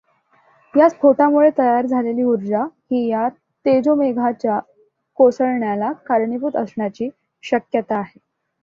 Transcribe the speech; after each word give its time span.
या 0.73 0.87
स्फोटामुळे 0.89 1.49
तयार 1.57 1.85
झालेली 1.85 2.23
ऊर्जा 2.23 2.63
ही 2.91 3.05
या 3.07 3.27
तेजोमेघाच्या 3.65 4.59
कोसळण्याला 5.19 5.91
कारणीभूत 6.07 6.55
असण्याची 6.55 7.09
शक्यता 7.43 7.97
आहे. 7.97 8.19